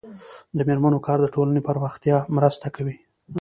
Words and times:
د 0.57 0.59
میرمنو 0.67 1.03
کار 1.07 1.17
د 1.21 1.27
ټولنې 1.35 1.61
پراختیا 1.67 2.17
مرسته 2.35 2.67
کوي. 2.75 2.95